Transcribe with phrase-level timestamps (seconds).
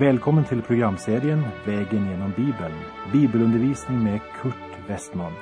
[0.00, 2.74] Välkommen till programserien Vägen genom Bibeln,
[3.12, 5.32] bibelundervisning med Kurt Westman.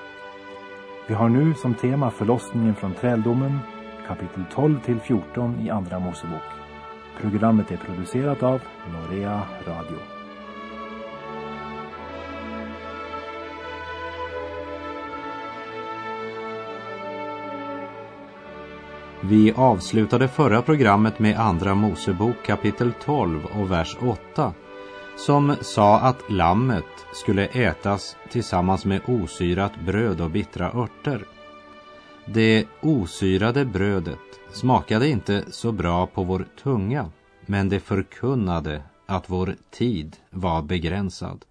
[1.08, 3.58] Vi har nu som tema förlossningen från träldomen,
[4.06, 6.42] kapitel 12 till 14 i Andra Mosebok.
[7.20, 8.60] Programmet är producerat av
[8.92, 10.15] Norea Radio.
[19.28, 24.54] Vi avslutade förra programmet med Andra Mosebok kapitel 12 och vers 8
[25.16, 31.24] som sa att lammet skulle ätas tillsammans med osyrat bröd och bittra örter.
[32.26, 34.18] Det osyrade brödet
[34.52, 37.10] smakade inte så bra på vår tunga
[37.46, 41.44] men det förkunnade att vår tid var begränsad.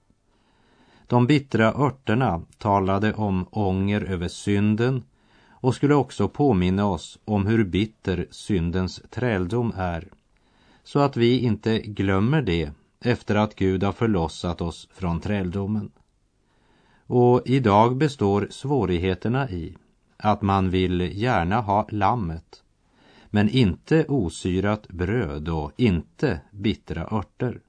[1.08, 5.04] De bittra örterna talade om ånger över synden
[5.66, 10.08] och skulle också påminna oss om hur bitter syndens träldom är,
[10.84, 15.92] så att vi inte glömmer det efter att Gud har förlossat oss från träldomen.
[17.08, 19.78] Och idag består svårigheterna i
[20.18, 22.64] att man vill gärna ha lammet,
[23.30, 27.60] men inte osyrat bröd och inte bittra örter.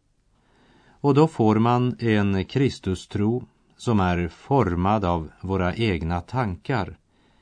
[0.89, 3.45] Och då får man en Kristustro
[3.77, 6.97] som är formad av våra egna tankar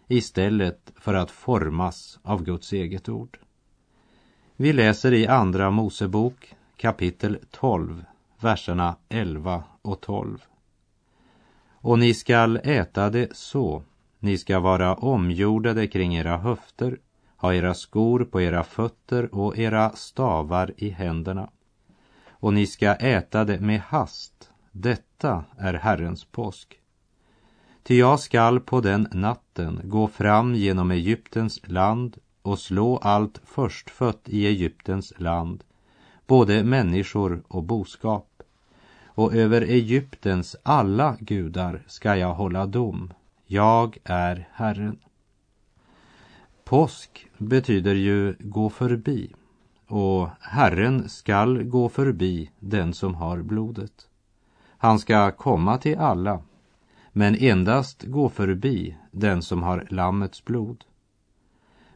[0.09, 3.39] istället för att formas av Guds eget ord.
[4.57, 8.05] Vi läser i Andra Mosebok kapitel 12,
[8.41, 10.43] verserna 11 och 12.
[11.73, 13.83] Och ni skall äta det så,
[14.19, 16.99] ni skall vara omgjordade kring era höfter,
[17.37, 21.51] ha era skor på era fötter och era stavar i händerna.
[22.29, 26.79] Och ni skall äta det med hast, detta är Herrens påsk.
[27.85, 34.29] Ty jag skall på den natten gå fram genom Egyptens land och slå allt förstfött
[34.29, 35.65] i Egyptens land,
[36.27, 38.43] både människor och boskap.
[39.05, 43.13] Och över Egyptens alla gudar ska jag hålla dom.
[43.47, 44.99] Jag är Herren.
[46.65, 49.33] Påsk betyder ju gå förbi
[49.87, 54.09] och Herren skall gå förbi den som har blodet.
[54.79, 56.43] Han ska komma till alla
[57.17, 60.85] men endast gå förbi den som har Lammets blod.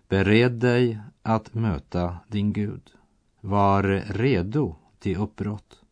[0.09, 2.83] Bered dig att möta din Gud.
[3.41, 5.83] Var redo till uppbrott.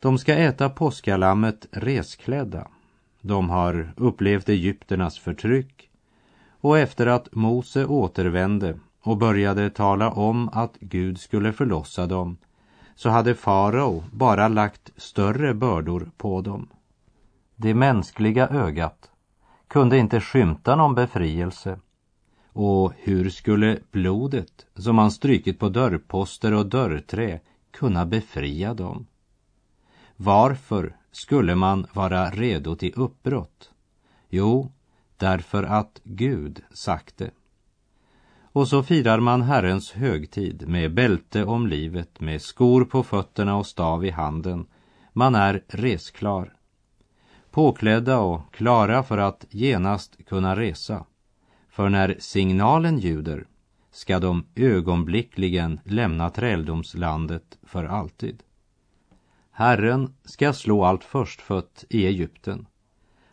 [0.00, 2.68] De ska äta påskalammet resklädda.
[3.20, 5.90] De har upplevt Egypternas förtryck
[6.50, 12.36] och efter att Mose återvände och började tala om att Gud skulle förlossa dem
[12.94, 16.68] så hade farao bara lagt större bördor på dem.
[17.62, 19.10] Det mänskliga ögat
[19.68, 21.78] kunde inte skymta någon befrielse.
[22.52, 27.40] Och hur skulle blodet som man strykit på dörrposter och dörrträ
[27.70, 29.06] kunna befria dem?
[30.16, 33.70] Varför skulle man vara redo till uppbrott?
[34.28, 34.72] Jo,
[35.16, 37.30] därför att Gud sagt det.
[38.42, 43.66] Och så firar man Herrens högtid med bälte om livet, med skor på fötterna och
[43.66, 44.66] stav i handen.
[45.12, 46.52] Man är resklar
[47.52, 51.04] påklädda och klara för att genast kunna resa.
[51.68, 53.46] För när signalen ljuder
[53.90, 58.42] ska de ögonblickligen lämna träldomslandet för alltid.
[59.50, 62.66] Herren ska slå allt förstfött i Egypten.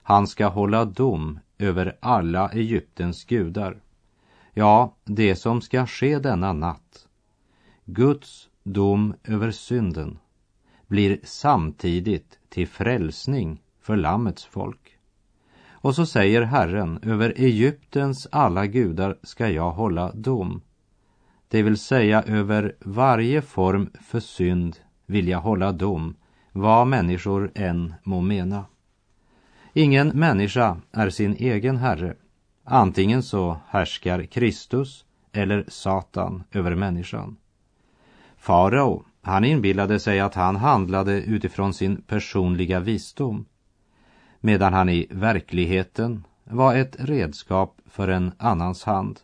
[0.03, 3.81] Han ska hålla dom över alla Egyptens gudar.
[4.53, 7.07] Ja, det som ska ske denna natt.
[7.85, 10.17] Guds dom över synden
[10.87, 14.97] blir samtidigt till frälsning för Lammets folk.
[15.71, 20.61] Och så säger Herren, över Egyptens alla gudar ska jag hålla dom.
[21.47, 26.15] Det vill säga över varje form för synd vill jag hålla dom,
[26.51, 28.65] vad människor än må mena.
[29.73, 32.15] Ingen människa är sin egen herre.
[32.63, 37.37] Antingen så härskar Kristus eller Satan över människan.
[38.37, 43.45] Farao, han inbillade sig att han handlade utifrån sin personliga visdom
[44.39, 49.19] medan han i verkligheten var ett redskap för en annans hand.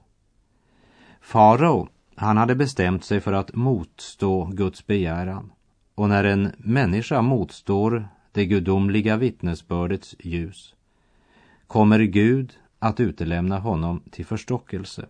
[1.22, 5.52] Farao, han hade bestämt sig för att motstå Guds begäran.
[5.96, 10.76] Och när en människa motstår det gudomliga vittnesbördets ljus
[11.68, 15.06] kommer Gud att utelämna honom till förstockelse.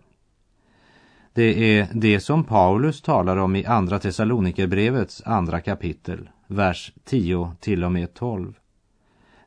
[1.32, 7.84] Det är det som Paulus talar om i Andra Thessalonikerbrevets andra kapitel, vers 10 till
[7.84, 8.54] och med 12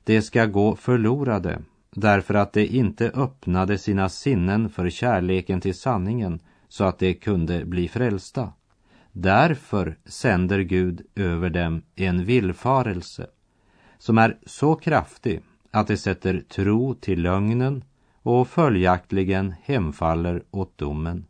[0.10, 1.62] de ska gå förlorade
[1.92, 7.66] därför att de inte öppnade sina sinnen för kärleken till sanningen så att de kunde
[7.66, 8.54] bli frälsta.
[9.12, 13.28] Därför sänder Gud över dem en villfarelse
[13.98, 15.42] som är så kraftig
[15.72, 17.84] att de sätter tro till lögnen
[18.22, 21.26] och följaktligen hemfaller åt domen.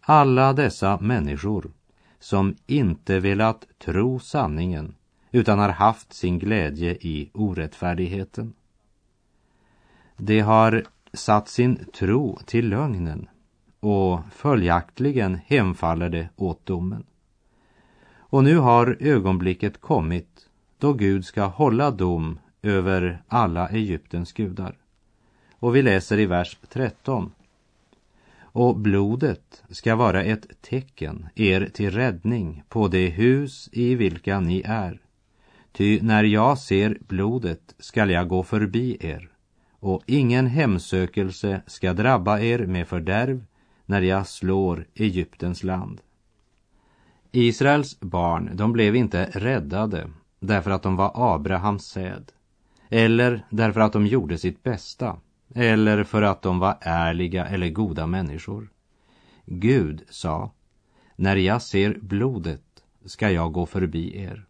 [0.00, 1.70] Alla dessa människor
[2.18, 4.94] som inte velat tro sanningen
[5.36, 8.52] utan har haft sin glädje i orättfärdigheten.
[10.16, 13.28] De har satt sin tro till lögnen
[13.80, 17.04] och följaktligen hemfaller det åt domen.
[18.16, 20.48] Och nu har ögonblicket kommit
[20.78, 24.76] då Gud ska hålla dom över alla Egyptens gudar.
[25.58, 27.32] Och vi läser i vers 13.
[28.40, 34.62] Och blodet ska vara ett tecken er till räddning på det hus i vilka ni
[34.66, 35.05] är.
[35.76, 39.30] Ty när jag ser blodet skall jag gå förbi er
[39.70, 43.44] och ingen hemsökelse ska drabba er med fördärv
[43.86, 46.00] när jag slår Egyptens land.
[47.32, 52.32] Israels barn, de blev inte räddade därför att de var Abrahams säd
[52.88, 55.16] eller därför att de gjorde sitt bästa
[55.54, 58.68] eller för att de var ärliga eller goda människor.
[59.44, 60.50] Gud sa,
[61.16, 62.62] när jag ser blodet
[63.04, 64.46] ska jag gå förbi er.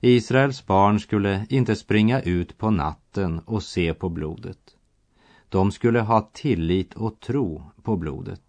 [0.00, 4.76] Israels barn skulle inte springa ut på natten och se på blodet.
[5.48, 8.42] De skulle ha tillit och tro på blodet.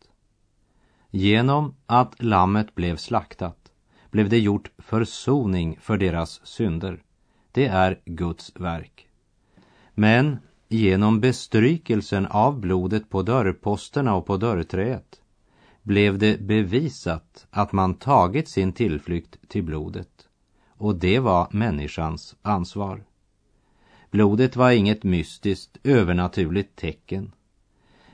[1.10, 3.72] Genom att lammet blev slaktat
[4.12, 7.04] blev det gjort försoning för deras synder.
[7.52, 9.08] Det är Guds verk.
[9.94, 10.38] Men
[10.68, 15.22] genom bestrykelsen av blodet på dörrposterna och på dörrträet
[15.84, 20.11] blev det bevisat att man tagit sin tillflykt till blodet.
[20.82, 23.04] Och det var människans ansvar.
[24.12, 27.32] Blodet var inget mystiskt, övernaturligt tecken.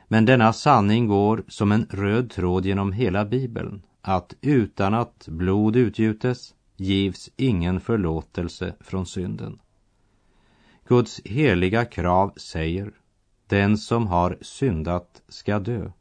[0.07, 5.75] Men denna sanning går som en röd tråd genom hela Bibeln, att utan att blod
[5.75, 9.59] utgjutes givs ingen förlåtelse från synden.
[10.87, 12.91] Guds heliga krav säger,
[13.47, 15.91] den som har syndat ska dö.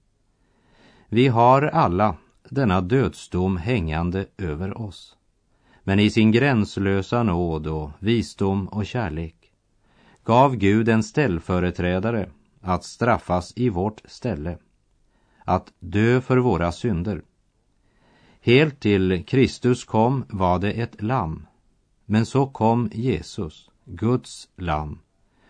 [1.08, 2.16] Vi har alla
[2.48, 5.15] denna dödsdom hängande över oss.
[5.88, 9.52] Men i sin gränslösa nåd och visdom och kärlek
[10.24, 12.28] gav Gud en ställföreträdare
[12.60, 14.58] att straffas i vårt ställe,
[15.44, 17.22] att dö för våra synder.
[18.40, 21.46] Helt till Kristus kom var det ett lamm,
[22.04, 24.98] men så kom Jesus, Guds lamm,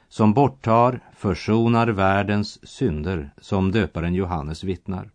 [0.09, 5.11] som borttar, försonar världens synder, som döparen Johannes vittnar.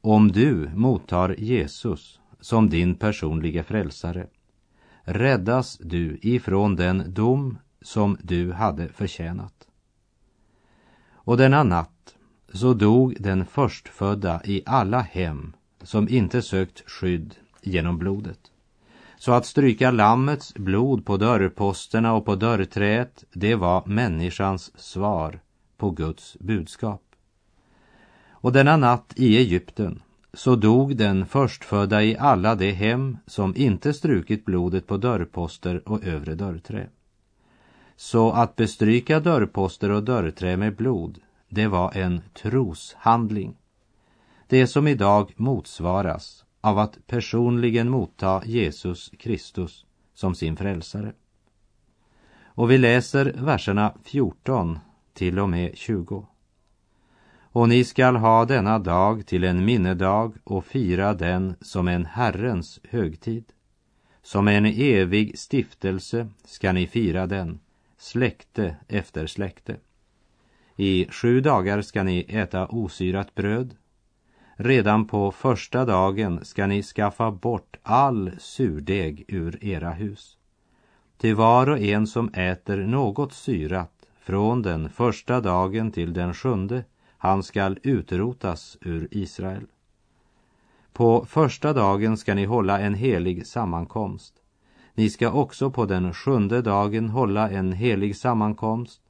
[0.00, 4.26] Om du mottar Jesus som din personliga frälsare
[5.02, 9.68] räddas du ifrån den dom som du hade förtjänat.
[11.12, 12.14] Och denna natt
[12.52, 15.52] så dog den förstfödda i alla hem
[15.82, 18.40] som inte sökt skydd genom blodet.
[19.18, 25.40] Så att stryka lammets blod på dörrposterna och på dörrträet, det var människans svar
[25.76, 27.02] på Guds budskap.
[28.30, 30.02] Och denna natt i Egypten
[30.38, 36.04] så dog den förstfödda i alla de hem som inte strukit blodet på dörrposter och
[36.04, 36.88] övre dörrträ.
[37.96, 43.56] Så att bestryka dörrposter och dörrträ med blod, det var en troshandling.
[44.46, 51.12] Det som idag motsvaras av att personligen motta Jesus Kristus som sin frälsare.
[52.44, 54.78] Och vi läser verserna 14
[55.14, 56.26] till och med 20.
[57.58, 62.80] Och ni skall ha denna dag till en minnedag och fira den som en Herrens
[62.90, 63.44] högtid.
[64.22, 67.60] Som en evig stiftelse ska ni fira den
[67.96, 69.76] släkte efter släkte.
[70.76, 73.74] I sju dagar ska ni äta osyrat bröd.
[74.56, 80.36] Redan på första dagen ska ni skaffa bort all surdeg ur era hus.
[81.16, 86.84] Till var och en som äter något syrat från den första dagen till den sjunde,
[87.18, 89.66] han skall utrotas ur Israel.
[90.92, 94.34] På första dagen ska ni hålla en helig sammankomst.
[94.94, 99.00] Ni ska också på den sjunde dagen hålla en helig sammankomst.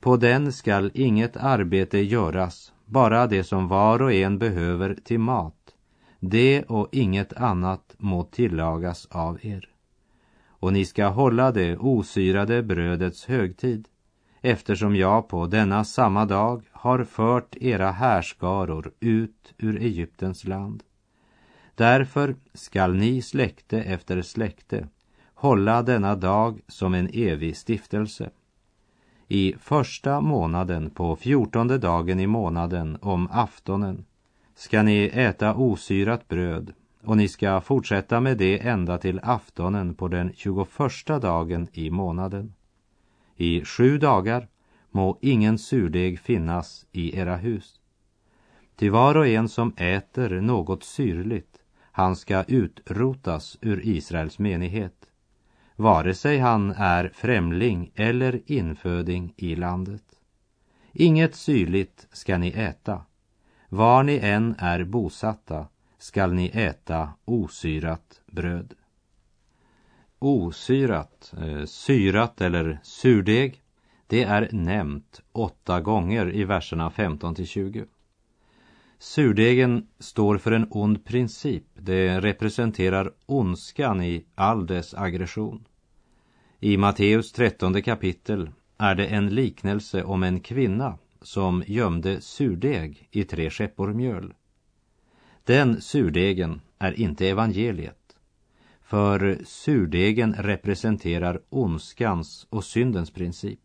[0.00, 5.74] På den skall inget arbete göras, bara det som var och en behöver till mat.
[6.20, 9.68] Det och inget annat må tillagas av er.
[10.48, 13.88] Och ni ska hålla det osyrade brödets högtid,
[14.40, 20.82] eftersom jag på denna samma dag har fört era härskaror ut ur Egyptens land.
[21.74, 24.88] Därför skall ni släkte efter släkte
[25.34, 28.30] hålla denna dag som en evig stiftelse.
[29.28, 34.04] I första månaden på fjortonde dagen i månaden om aftonen
[34.54, 36.72] ska ni äta osyrat bröd
[37.04, 40.68] och ni ska fortsätta med det ända till aftonen på den 21
[41.06, 42.52] dagen i månaden.
[43.36, 44.48] I sju dagar
[44.96, 47.80] må ingen surdeg finnas i era hus.
[48.76, 51.58] Till var och en som äter något syrligt,
[51.92, 55.06] han ska utrotas ur Israels menighet,
[55.76, 60.02] vare sig han är främling eller inföding i landet.
[60.92, 63.02] Inget syrligt ska ni äta.
[63.68, 65.66] Var ni än är bosatta
[65.98, 68.74] skall ni äta osyrat bröd.
[70.18, 73.62] Osyrat, eh, syrat eller surdeg,
[74.06, 77.84] det är nämnt åtta gånger i verserna 15 till 20.
[78.98, 81.64] Surdegen står för en ond princip.
[81.74, 85.64] Det representerar ondskan i all dess aggression.
[86.60, 93.24] I Matteus trettonde kapitel är det en liknelse om en kvinna som gömde surdeg i
[93.24, 94.34] tre skeppor mjöl.
[95.44, 98.16] Den surdegen är inte evangeliet,
[98.82, 103.60] för surdegen representerar ondskans och syndens princip.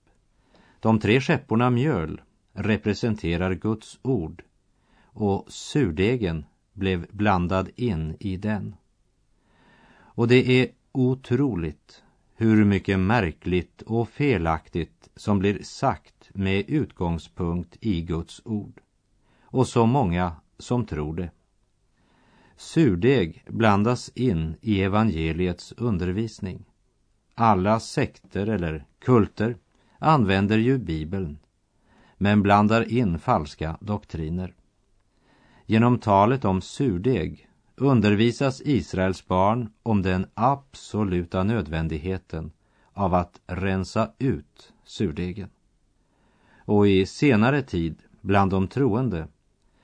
[0.81, 2.21] De tre skepporna mjöl
[2.53, 4.43] representerar Guds ord
[5.03, 8.75] och surdegen blev blandad in i den.
[9.93, 12.03] Och det är otroligt
[12.35, 18.81] hur mycket märkligt och felaktigt som blir sagt med utgångspunkt i Guds ord.
[19.41, 21.31] Och så många som tror det.
[22.55, 26.65] Surdeg blandas in i evangeliets undervisning.
[27.35, 29.57] Alla sekter eller kulter
[30.01, 31.39] använder ju Bibeln,
[32.17, 34.53] men blandar in falska doktriner.
[35.65, 42.51] Genom talet om surdeg undervisas Israels barn om den absoluta nödvändigheten
[42.93, 45.49] av att rensa ut surdegen.
[46.65, 49.27] Och i senare tid, bland de troende,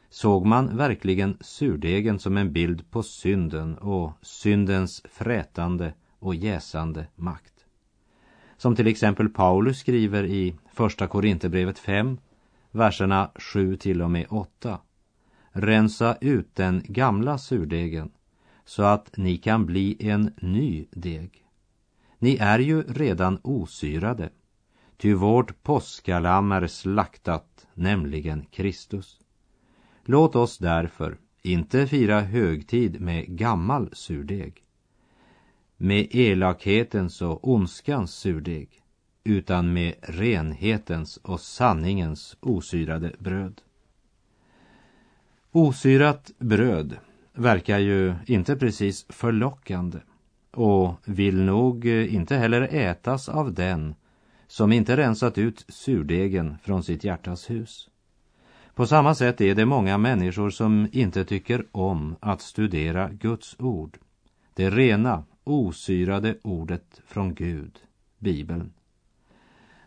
[0.10, 7.57] såg man verkligen surdegen som en bild på synden och syndens frätande och jäsande makt.
[8.58, 12.18] Som till exempel Paulus skriver i Första Korinthierbrevet 5,
[12.72, 14.80] verserna 7 till och med 8.
[15.52, 18.12] Rensa ut den gamla surdegen
[18.66, 21.44] så att ni kan bli en ny deg.
[22.20, 24.30] Ni är ju redan osyrade,
[24.98, 29.20] ty vårt påskalamm är slaktat, nämligen Kristus.
[30.04, 34.64] Låt oss därför inte fira högtid med gammal surdeg,
[35.78, 38.82] med elakhetens och ondskans surdeg,
[39.24, 43.62] utan med renhetens och sanningens osyrade bröd.
[45.52, 46.98] Osyrat bröd
[47.34, 50.00] verkar ju inte precis förlockande
[50.52, 53.96] och vill nog inte heller ätas av den
[54.48, 57.90] som inte rensat ut surdegen från sitt hjärtas hus.
[58.76, 63.98] På samma sätt är det många människor som inte tycker om att studera Guds ord.
[64.54, 67.80] Det rena, osyrade ordet från Gud,
[68.20, 68.74] Bibeln.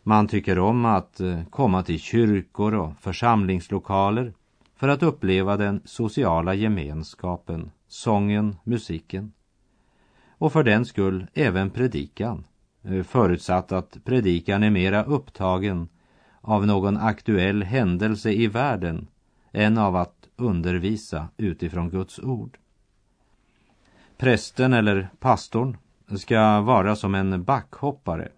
[0.02, 4.32] Man tycker om att eh, komma till kyrkor och församlingslokaler
[4.76, 9.32] för att uppleva den sociala gemenskapen, sången, musiken.
[10.28, 12.44] Och för den skull även predikan,
[12.82, 15.88] eh, förutsatt att predikan är mera upptagen
[16.40, 19.06] av någon aktuell händelse i världen
[19.52, 22.58] än av att undervisa utifrån Guds ord.
[24.20, 25.76] Prästen eller pastorn
[26.16, 28.28] ska vara som en backhoppare.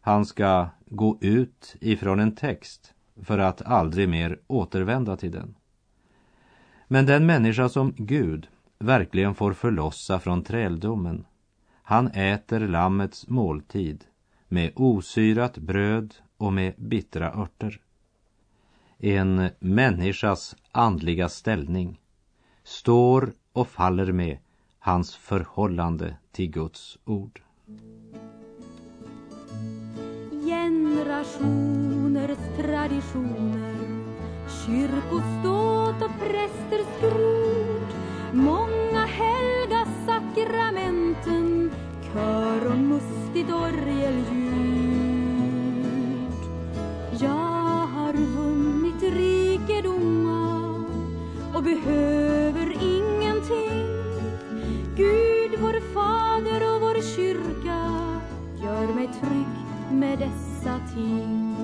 [0.00, 5.54] Han ska gå ut ifrån en text för att aldrig mer återvända till den.
[6.88, 8.48] Men den människa som Gud
[8.78, 11.24] verkligen får förlossa från träldomen,
[11.82, 14.04] han äter lammets måltid
[14.48, 17.80] med osyrat bröd och med bittra örter.
[18.98, 22.00] En människas andliga ställning
[22.64, 24.38] står och faller med
[24.80, 27.40] hans förhållande till Guds ord.
[30.46, 33.76] Generationers traditioner
[34.66, 37.94] Kyrkoståt och prästers skrot
[38.32, 41.70] Många helga sakramenten
[42.12, 44.30] Kör och mustigt orgelljud
[47.20, 50.84] Jag har vunnit rikedomar
[51.54, 52.19] och behöver
[59.20, 59.54] trygg
[59.90, 61.56] med dessa ting.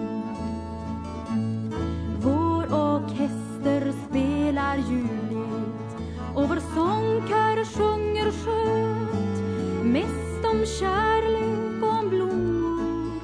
[2.22, 5.96] Vår orkester spelar ljuvligt
[6.34, 9.38] och vår sångkör sjunger skönt
[9.84, 13.20] mest om kärlek och om blommor.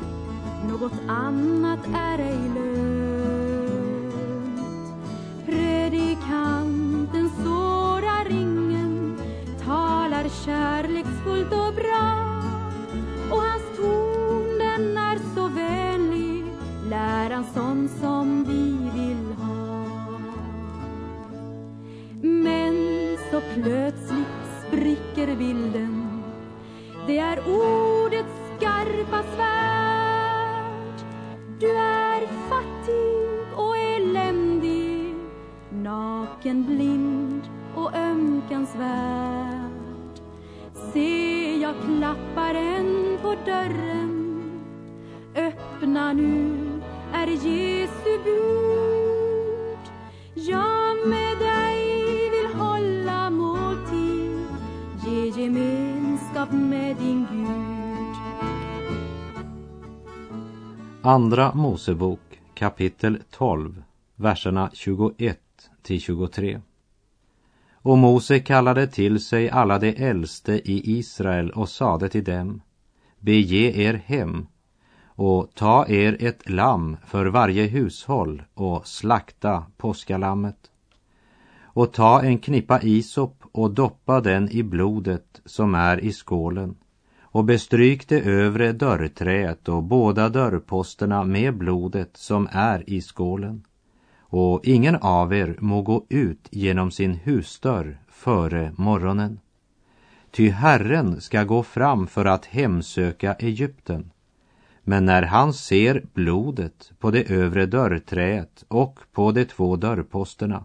[0.69, 3.73] Något annat är ej lönt.
[5.47, 9.19] Predikanten sårar ingen,
[9.65, 12.43] talar kärleksfullt och bra
[13.31, 13.72] och hans
[16.93, 19.85] läran sån som vi vill ha.
[22.23, 22.75] Men
[23.31, 26.23] så plötsligt spricker bilden.
[27.07, 30.99] Det är ordets skarpa svärd.
[31.61, 35.15] Du är fattig och eländig,
[35.71, 37.43] naken, blind
[37.75, 39.63] och ömkansvärd.
[40.93, 44.23] Se, jag klappar än på dörren
[45.35, 46.62] öppna nu
[47.23, 48.19] är Jesu.
[50.35, 54.47] Jag med dig vill hålla måltid,
[55.07, 58.17] ge gemenskap med din Gud.
[61.03, 62.21] Andra Mosebok
[62.55, 63.83] kapitel 12,
[64.17, 65.39] verserna 21
[65.83, 66.61] till 23.
[67.73, 72.61] Och Mose kallade till sig alla de äldste i Israel och sade till dem,
[73.19, 74.47] bege er hem
[75.25, 80.57] och ta er ett lamm för varje hushåll och slakta påskalammet.
[81.63, 86.75] Och ta en knippa isop och doppa den i blodet som är i skålen
[87.21, 93.63] och bestryk det övre dörrträet och båda dörrposterna med blodet som är i skålen.
[94.21, 99.41] Och ingen av er må gå ut genom sin husdörr före morgonen.
[100.31, 104.12] Ty Herren ska gå fram för att hemsöka Egypten.
[104.85, 110.65] Men när han ser blodet på det övre dörrträet och på de två dörrposterna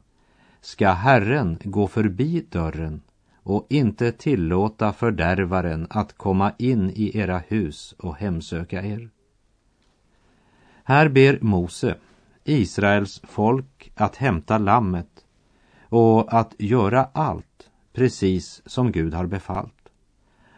[0.62, 3.01] ska Herren gå förbi dörren
[3.43, 9.09] och inte tillåta fördärvaren att komma in i era hus och hemsöka er.
[10.83, 11.95] Här ber Mose
[12.43, 15.25] Israels folk att hämta lammet
[15.89, 19.89] och att göra allt precis som Gud har befallt.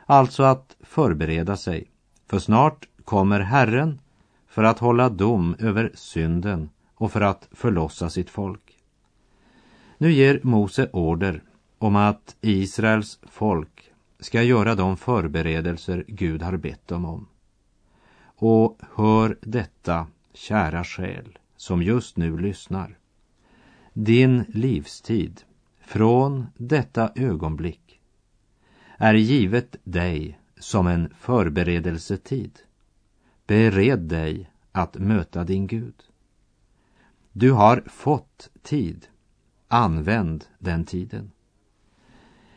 [0.06, 1.92] Alltså att förbereda sig,
[2.28, 4.02] för snart kommer Herren
[4.48, 8.78] för att hålla dom över synden och för att förlossa sitt folk.
[9.98, 11.44] Nu ger Mose order
[11.78, 17.28] om att Israels folk ska göra de förberedelser Gud har bett dem om.
[18.36, 22.98] Och hör detta, kära själ, som just nu lyssnar.
[23.94, 25.42] Din livstid
[25.82, 28.00] från detta ögonblick
[28.98, 32.60] är givet dig som en förberedelsetid.
[33.50, 36.04] Bered dig att möta din Gud.
[37.32, 39.08] Du har fått tid.
[39.68, 41.32] Använd den tiden.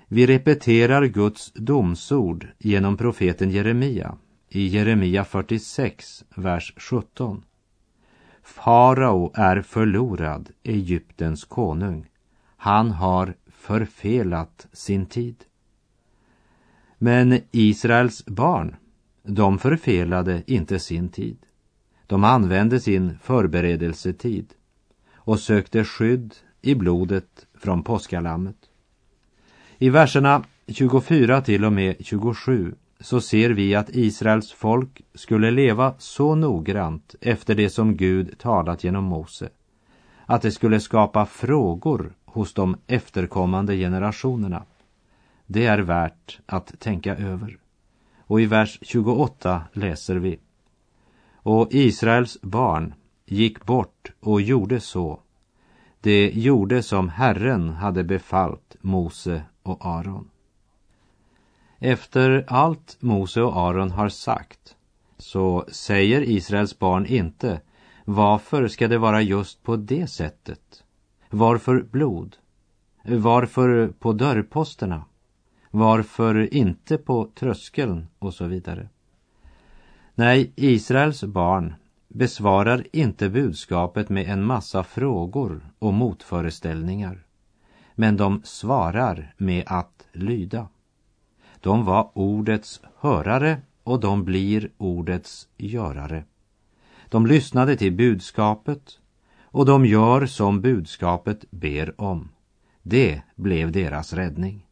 [0.09, 4.17] Vi repeterar Guds domsord genom profeten Jeremia
[4.49, 7.45] i Jeremia 46, vers 17.
[8.43, 12.07] Farao är förlorad, Egyptens konung.
[12.57, 15.45] Han har förfelat sin tid.
[16.99, 18.77] Men Israels barn,
[19.23, 21.37] de förfelade inte sin tid.
[22.07, 24.55] De använde sin förberedelsetid
[25.15, 28.57] och sökte skydd i blodet från påskalammet.
[29.79, 35.95] I verserna 24 till och med 27 så ser vi att Israels folk skulle leva
[35.99, 39.49] så noggrant efter det som Gud talat genom Mose
[40.27, 44.65] att det skulle skapa frågor hos de efterkommande generationerna.
[45.47, 47.59] Det är värt att tänka över.
[48.33, 50.38] Och i vers 28 läser vi.
[51.35, 52.95] Och Israels barn
[53.27, 55.21] gick bort och gjorde så.
[56.01, 60.31] Det gjorde som Herren hade befallt Mose och Aron.
[61.79, 64.77] Efter allt Mose och Aron har sagt
[65.18, 67.61] så säger Israels barn inte
[68.05, 70.85] varför ska det vara just på det sättet?
[71.31, 72.37] Varför blod?
[73.05, 75.05] Varför på dörrposterna?
[75.75, 78.89] Varför inte på tröskeln och så vidare?
[80.15, 81.75] Nej, Israels barn
[82.09, 87.27] besvarar inte budskapet med en massa frågor och motföreställningar.
[87.95, 90.69] Men de svarar med att lyda.
[91.61, 96.25] De var ordets hörare och de blir ordets görare.
[97.09, 98.99] De lyssnade till budskapet
[99.43, 102.29] och de gör som budskapet ber om.
[102.83, 104.67] Det blev deras räddning.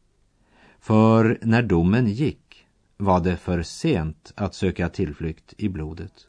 [0.81, 2.67] För när domen gick
[2.97, 6.27] var det för sent att söka tillflykt i blodet.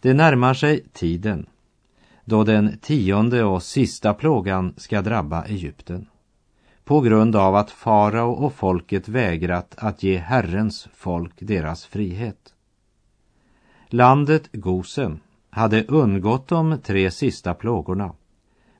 [0.00, 1.46] Det närmar sig tiden
[2.24, 6.06] då den tionde och sista plågan ska drabba Egypten
[6.84, 12.54] på grund av att farao och folket vägrat att ge Herrens folk deras frihet.
[13.88, 15.20] Landet Gosen
[15.50, 18.14] hade undgått de tre sista plågorna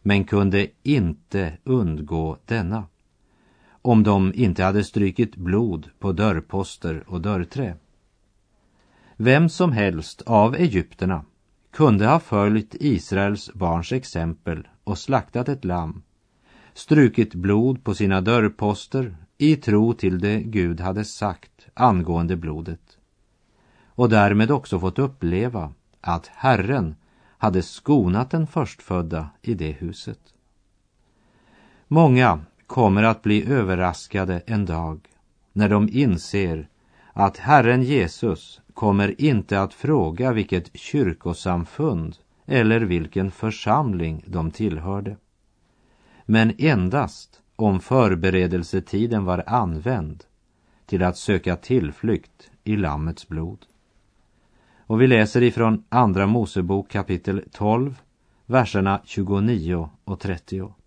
[0.03, 2.85] men kunde inte undgå denna
[3.83, 7.77] om de inte hade strykit blod på dörrposter och dörrträ.
[9.17, 11.25] Vem som helst av egypterna
[11.71, 16.03] kunde ha följt Israels barns exempel och slaktat ett lamm
[16.75, 22.99] strukit blod på sina dörrposter i tro till det Gud hade sagt angående blodet
[23.85, 26.95] och därmed också fått uppleva att Herren
[27.39, 30.21] hade skonat den förstfödda i det huset.
[31.89, 32.41] Många
[32.71, 35.01] kommer att bli överraskade en dag
[35.53, 36.69] när de inser
[37.13, 45.17] att Herren Jesus kommer inte att fråga vilket kyrkosamfund eller vilken församling de tillhörde.
[46.27, 50.25] Men endast om förberedelsetiden var använd
[50.87, 53.67] till att söka tillflykt i Lammets blod.
[54.87, 57.95] Och vi läser ifrån Andra Mosebok kapitel 12,
[58.47, 60.80] verserna 29 och 30.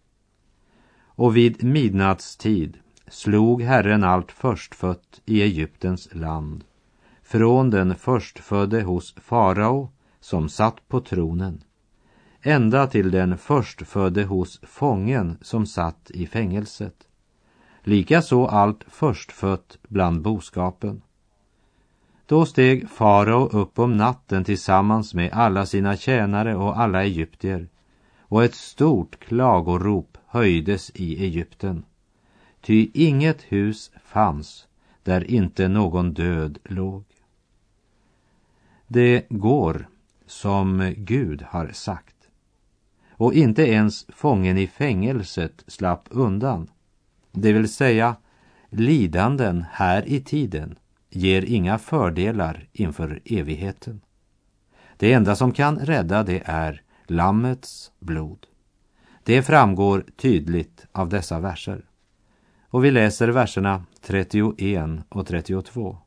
[1.16, 6.64] Och vid midnattstid slog Herren allt förstfött i Egyptens land,
[7.24, 11.64] från den förstfödde hos farao som satt på tronen,
[12.42, 17.08] ända till den förstfödde hos fången som satt i fängelset.
[17.84, 21.02] Likaså allt förstfött bland boskapen.
[22.26, 27.68] Då steg farao upp om natten tillsammans med alla sina tjänare och alla egyptier,
[28.20, 31.86] och ett stort klagorop höjdes i Egypten.
[32.62, 34.68] Ty inget hus fanns
[35.04, 37.04] där inte någon död låg.
[38.88, 39.88] Det går
[40.26, 42.16] som Gud har sagt.
[43.10, 46.70] Och inte ens fången i fängelset slapp undan.
[47.32, 48.16] Det vill säga,
[48.70, 50.76] lidanden här i tiden
[51.10, 54.02] ger inga fördelar inför evigheten.
[54.98, 58.48] Det enda som kan rädda det är Lammets blod.
[59.24, 61.86] Det framgår tydligt av dessa verser.
[62.70, 64.56] Och vi läser verserna 31
[65.10, 65.98] och 32.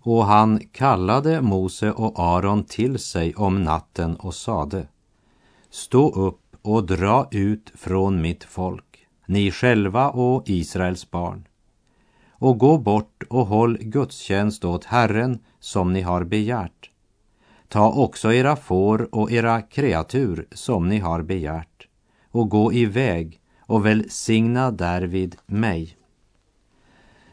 [0.00, 4.86] Och han kallade Mose och Aron till sig om natten och sade
[5.70, 11.48] Stå upp och dra ut från mitt folk, ni själva och Israels barn
[12.44, 16.90] och gå bort och håll gudstjänst åt Herren som ni har begärt.
[17.68, 21.73] Ta också era får och era kreatur som ni har begärt
[22.34, 25.96] och gå iväg och välsigna därvid mig.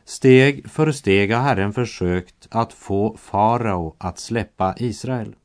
[0.06, 5.36] Steg för steg har Herren försökt att få farao att släppa Israel.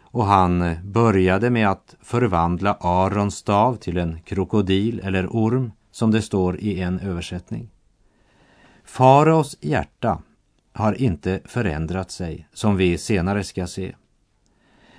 [0.00, 6.22] Och han började med att förvandla Arons stav till en krokodil eller orm, som det
[6.22, 7.70] står i en översättning.
[8.84, 10.22] Faraos hjärta
[10.72, 13.94] har inte förändrat sig, som vi senare ska se.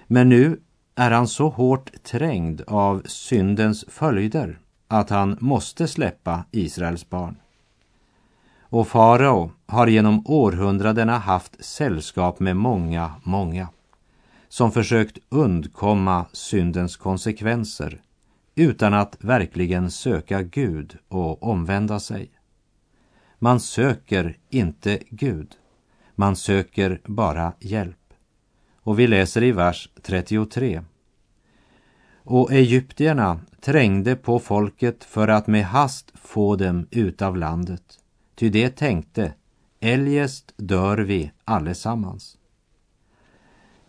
[0.08, 0.60] Men nu
[0.96, 7.36] är han så hårt trängd av syndens följder att han måste släppa Israels barn.
[8.60, 13.68] Och farao har genom århundradena haft sällskap med många, många
[14.50, 18.02] som försökt undkomma syndens konsekvenser
[18.56, 22.32] utan att verkligen söka Gud och omvända sig.
[23.40, 25.52] Man söker inte Gud,
[26.16, 28.03] man söker bara hjälp.
[28.84, 30.82] Och vi läser i vers 33.
[32.24, 38.00] Och egyptierna trängde på folket för att med hast få dem ut av landet.
[38.36, 39.34] Ty det tänkte,
[39.80, 42.38] eljest dör vi allesammans.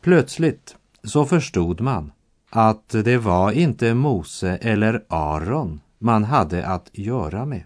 [0.00, 2.12] Plötsligt så förstod man
[2.50, 7.62] att det var inte Mose eller Aron man hade att göra med,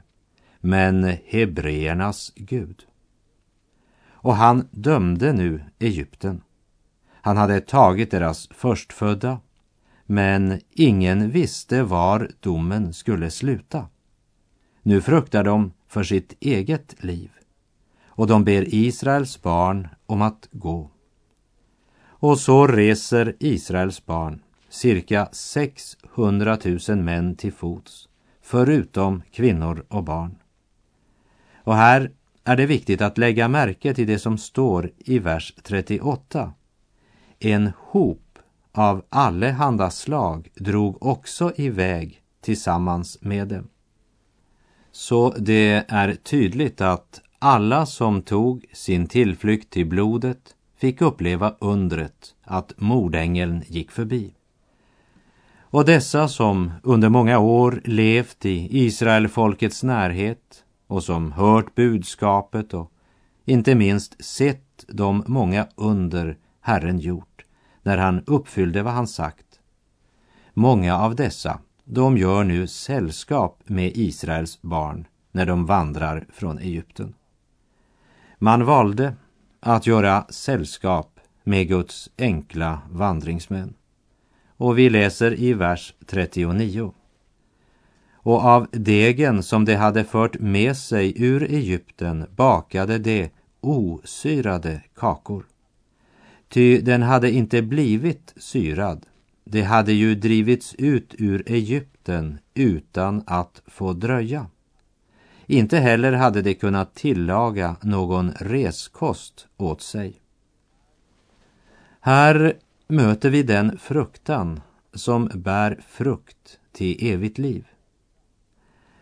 [0.61, 2.87] men hebreernas Gud.
[4.11, 6.41] Och han dömde nu Egypten.
[7.29, 9.41] Han hade tagit deras förstfödda,
[10.07, 13.87] men ingen visste var domen skulle sluta.
[14.83, 17.31] Nu fruktar de för sitt eget liv
[18.07, 20.91] och de ber Israels barn om att gå.
[22.01, 28.09] Och så reser Israels barn, cirka 600 000 män till fots,
[28.43, 30.37] förutom kvinnor och barn.
[31.57, 32.11] Och här
[32.45, 36.53] är det viktigt att lägga märke till det som står i vers 38.
[37.40, 38.38] En hop
[38.72, 43.68] av allehanda slag drog också iväg tillsammans med dem.
[44.92, 52.35] Så det är tydligt att alla som tog sin tillflykt till blodet fick uppleva undret
[52.42, 54.35] att mordängeln gick förbi.
[55.61, 62.92] Och dessa som under många år levt i Israelfolkets närhet och som hört budskapet och
[63.44, 66.37] inte minst sett de många under
[66.68, 67.44] Herren gjort
[67.83, 69.61] när han uppfyllde vad han sagt.
[70.54, 77.14] Många av dessa, de gör nu sällskap med Israels barn när de vandrar från Egypten.
[78.38, 79.14] Man valde
[79.61, 83.74] att göra sällskap med Guds enkla vandringsmän.
[84.57, 86.92] Och vi läser i vers 39.
[88.12, 95.44] och av degen som de hade fört med sig ur Egypten bakade de osyrade kakor.
[96.49, 99.07] Ty den hade inte blivit syrad.
[99.45, 104.47] Det hade ju drivits ut ur Egypten utan att få dröja.
[105.47, 110.21] Inte heller hade de kunnat tillaga någon reskost åt sig.
[112.01, 112.55] Här
[112.89, 114.61] möter vi den fruktan
[114.95, 117.67] som bär frukt till evigt liv.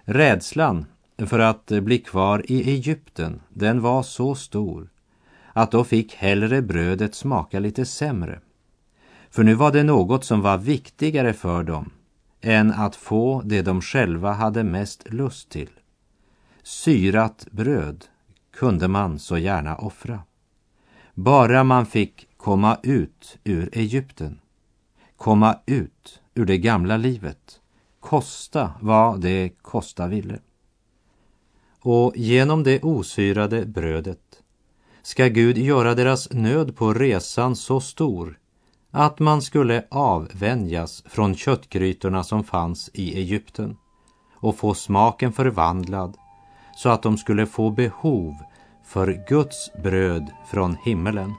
[0.05, 0.87] Rädslan
[1.19, 4.89] för att bli kvar i Egypten, den var så stor
[5.57, 8.41] att då fick hellre brödet smaka lite sämre.
[9.31, 11.91] För nu var det något som var viktigare för dem
[12.41, 15.71] än att få det de själva hade mest lust till.
[16.63, 18.05] Syrat bröd
[18.53, 20.21] kunde man så gärna offra.
[21.15, 24.41] Bara man fick komma ut ur Egypten,
[25.17, 27.61] komma ut ur det gamla livet,
[28.01, 30.39] kosta vad det kosta ville.
[31.81, 34.36] Och genom det osyrade brödet
[35.07, 38.39] ska Gud göra deras nöd på resan så stor
[38.91, 43.77] att man skulle avvänjas från köttgrytorna som fanns i Egypten
[44.35, 46.17] och få smaken förvandlad
[46.77, 48.35] så att de skulle få behov
[48.85, 51.35] för Guds bröd från himmelen.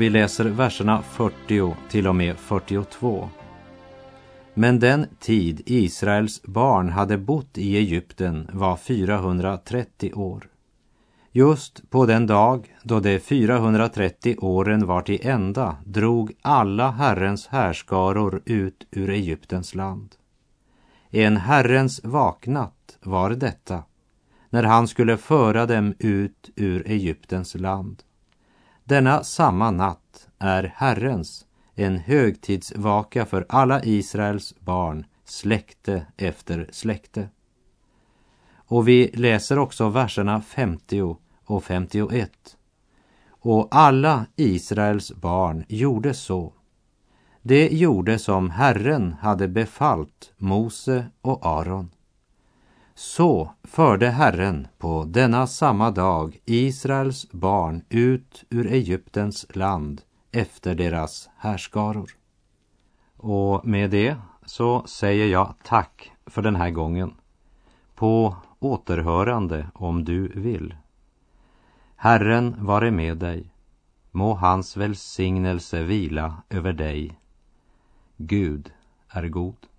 [0.00, 3.28] Vi läser verserna 40 till och med 42.
[4.54, 10.48] Men den tid Israels barn hade bott i Egypten var 430 år.
[11.32, 18.42] Just på den dag då de 430 åren var till ända drog alla Herrens härskaror
[18.44, 20.14] ut ur Egyptens land.
[21.10, 23.82] En Herrens vaknatt var detta,
[24.50, 28.02] när han skulle föra dem ut ur Egyptens land.
[28.90, 37.28] Denna samma natt är Herrens, en högtidsvaka för alla Israels barn, släkte efter släkte.
[38.54, 42.56] Och vi läser också verserna 50 och 51.
[43.28, 46.52] Och alla Israels barn gjorde så.
[47.42, 51.90] Det gjorde som Herren hade befallt Mose och Aron.
[52.94, 61.30] Så förde Herren på denna samma dag Israels barn ut ur Egyptens land efter deras
[61.36, 62.10] härskaror.
[63.16, 67.14] Och med det så säger jag tack för den här gången.
[67.94, 70.74] På återhörande om du vill.
[71.96, 73.54] Herren vare med dig.
[74.10, 77.18] Må hans välsignelse vila över dig.
[78.16, 78.72] Gud
[79.08, 79.69] är god.